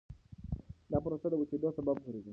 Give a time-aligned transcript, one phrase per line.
[0.91, 2.29] دا پروسه د وچېدو سبب ګرځي.